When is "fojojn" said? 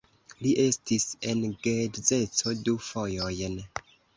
2.89-3.63